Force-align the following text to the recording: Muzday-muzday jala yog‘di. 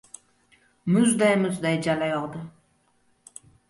Muzday-muzday 0.95 1.77
jala 1.91 2.11
yog‘di. 2.17 2.45